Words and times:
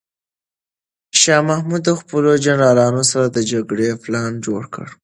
شاه 1.21 1.41
محمود 1.49 1.81
د 1.85 1.91
خپلو 1.99 2.31
جنرالانو 2.45 3.01
سره 3.11 3.25
د 3.31 3.37
جګړې 3.51 3.87
پلان 4.03 4.31
جوړ 4.45 4.61
کړ. 4.73 4.87